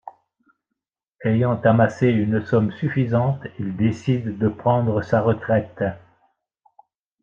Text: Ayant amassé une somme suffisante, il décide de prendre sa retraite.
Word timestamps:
Ayant 1.23 1.61
amassé 1.61 2.07
une 2.07 2.43
somme 2.43 2.71
suffisante, 2.71 3.43
il 3.59 3.75
décide 3.77 4.39
de 4.39 4.47
prendre 4.49 5.03
sa 5.03 5.21
retraite. 5.21 5.83